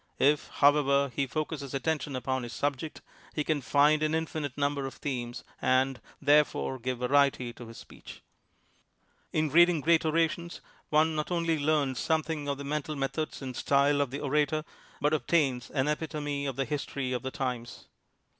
If, 0.17 0.47
however, 0.47 1.11
he 1.15 1.27
focuses 1.27 1.75
attention 1.75 2.15
upon 2.15 2.41
his 2.41 2.53
subject, 2.53 3.03
he 3.35 3.43
can 3.43 3.61
find 3.61 4.01
an 4.01 4.15
infinite 4.15 4.57
number 4.57 4.87
of 4.87 4.95
themes 4.95 5.43
and, 5.61 6.01
therefore, 6.19 6.79
give 6.79 6.97
variety 6.97 7.53
to 7.53 7.67
his 7.67 7.77
speech. 7.77 8.23
In 9.31 9.51
reading 9.51 9.79
great 9.79 10.03
orations 10.03 10.59
one 10.89 11.13
not 11.13 11.29
only 11.29 11.59
learns 11.59 11.99
something 11.99 12.47
of 12.47 12.57
the 12.57 12.63
mental 12.63 12.95
methods 12.95 13.43
and 13.43 13.55
style 13.55 14.01
of 14.01 14.11
INTRODUCTION 14.11 14.19
the 14.19 14.23
orator, 14.25 14.65
but 14.99 15.13
obtains 15.13 15.69
an 15.69 15.87
epitome 15.87 16.47
of 16.47 16.55
the 16.55 16.65
history 16.65 17.13
of 17.13 17.21
the 17.21 17.29
times. 17.29 17.85